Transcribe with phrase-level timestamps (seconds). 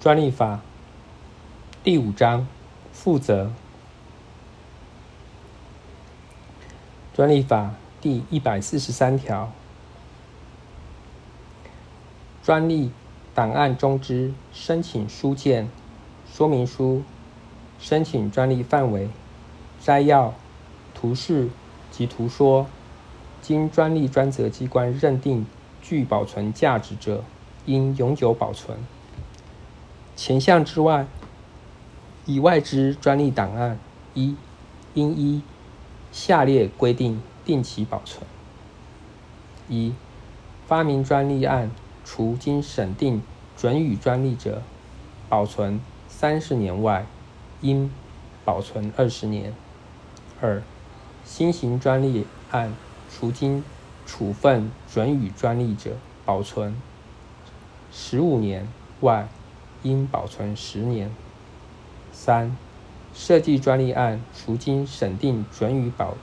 [0.00, 0.60] 专利法
[1.82, 2.46] 第五章
[2.92, 3.50] 负责。
[7.12, 9.50] 专利法第一百四十三条，
[12.44, 12.92] 专利
[13.34, 15.68] 档案中之申请书件、
[16.32, 17.02] 说明书、
[17.80, 19.08] 申请专利范围、
[19.80, 20.32] 摘要、
[20.94, 21.48] 图示
[21.90, 22.68] 及图说，
[23.42, 25.44] 经专利专责机关认定
[25.82, 27.24] 具保存价值者，
[27.66, 28.78] 应永久保存。
[30.20, 31.06] 前项之外，
[32.24, 33.78] 以外之专利档案，
[34.14, 34.34] 一
[34.94, 35.40] 应依
[36.10, 38.26] 下列规定定期保存：
[39.68, 39.92] 一、
[40.66, 41.70] 发明专利案
[42.02, 43.22] 除经审定
[43.56, 44.60] 准予专利者，
[45.28, 47.06] 保存三十年外，
[47.60, 47.88] 应
[48.44, 49.52] 保存二十年；
[50.40, 50.60] 二、
[51.22, 52.74] 新型专利案
[53.08, 53.62] 除经
[54.04, 55.92] 处分准予专利者，
[56.24, 56.74] 保存
[57.92, 58.66] 十五年
[59.02, 59.28] 外。
[59.82, 61.10] 应保存十年。
[62.12, 62.56] 三、
[63.14, 66.14] 设计专利案除经审定准予保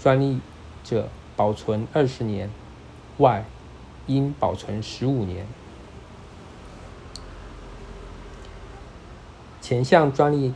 [0.00, 0.40] 专利
[0.84, 2.48] 者保存二十年
[3.18, 3.44] 外，
[4.06, 5.46] 应保存十五年。
[9.60, 10.52] 前项专利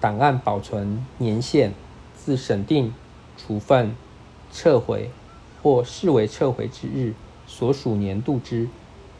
[0.00, 1.72] 档案保存年限，
[2.16, 2.92] 自审定、
[3.36, 3.94] 处分、
[4.52, 5.10] 撤回
[5.62, 7.14] 或视为撤回之日
[7.46, 8.68] 所属年度之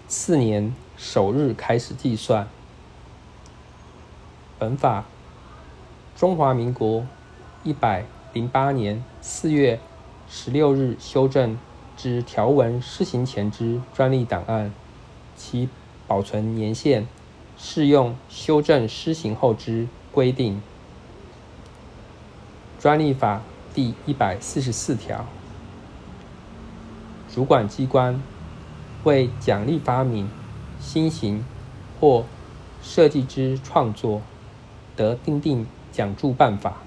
[0.09, 0.75] 次年。
[0.97, 2.49] 首日开始计算。
[4.59, 5.05] 本法
[6.17, 7.07] 中华民国
[7.65, 9.81] 一百零八年四月
[10.29, 11.59] 十六日修正
[11.97, 14.73] 之条文施行前之专利档案，
[15.37, 15.69] 其
[16.07, 17.07] 保存年限
[17.59, 20.63] 适用修正施行后之规定。
[22.79, 23.43] 专利法
[23.75, 25.27] 第一百四十四条，
[27.33, 28.23] 主管机关
[29.03, 30.29] 为奖励发明。
[30.85, 31.43] 新型
[31.99, 32.27] 或
[32.83, 34.21] 设计之创作，
[34.95, 36.83] 得定定奖助办法。